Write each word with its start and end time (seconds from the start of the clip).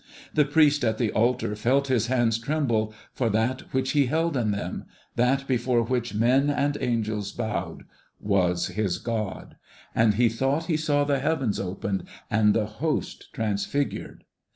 The 0.33 0.45
priest 0.45 0.83
at 0.83 0.97
the 0.97 1.11
altar 1.11 1.55
felt 1.55 1.85
his 1.87 2.07
hands 2.07 2.39
tremble, 2.39 2.91
for 3.13 3.29
that 3.29 3.71
which 3.71 3.91
he 3.91 4.07
held 4.07 4.35
in 4.35 4.49
them 4.49 4.85
that 5.15 5.47
before 5.47 5.83
which 5.83 6.15
men 6.15 6.49
and 6.49 6.75
archangels 6.75 7.31
bowed 7.31 7.83
was 8.19 8.69
his 8.69 8.97
God; 8.97 9.57
and 9.93 10.15
he 10.15 10.27
thought 10.27 10.65
he 10.65 10.75
saw 10.77 11.03
the 11.03 11.19
heavens 11.19 11.59
opened 11.59 12.05
and 12.31 12.55
the 12.55 12.65
Host 12.65 13.31
transfigured. 13.31 14.23